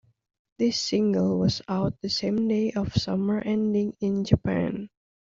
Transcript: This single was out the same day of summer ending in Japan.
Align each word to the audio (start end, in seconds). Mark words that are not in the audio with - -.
This 0.57 0.81
single 0.81 1.37
was 1.37 1.61
out 1.67 2.01
the 2.01 2.09
same 2.09 2.47
day 2.47 2.71
of 2.71 2.91
summer 2.95 3.37
ending 3.37 3.95
in 3.99 4.25
Japan. 4.25 4.89